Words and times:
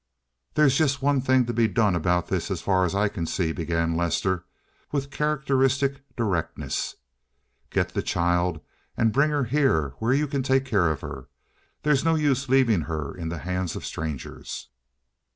"There's 0.55 0.75
just 0.75 1.03
one 1.03 1.21
thing 1.21 1.45
to 1.45 1.53
be 1.53 1.67
done 1.67 1.95
about 1.95 2.27
this 2.29 2.49
as 2.49 2.63
far 2.63 2.85
as 2.85 2.95
I 2.95 3.07
can 3.07 3.27
see," 3.27 3.51
began 3.51 3.95
Lester, 3.95 4.45
with 4.91 5.11
characteristic 5.11 6.01
directness. 6.17 6.95
"Get 7.69 7.93
the 7.93 8.01
child 8.01 8.61
and 8.97 9.13
bring 9.13 9.29
her 9.29 9.43
here 9.43 9.89
where 9.99 10.13
you 10.13 10.27
can 10.27 10.41
take 10.41 10.65
care 10.65 10.89
of 10.89 11.01
her. 11.01 11.27
There's 11.83 12.03
no 12.03 12.15
use 12.15 12.49
leaving 12.49 12.81
her 12.89 13.13
in 13.15 13.29
the 13.29 13.37
hands 13.45 13.75
of 13.75 13.85
strangers." 13.85 14.69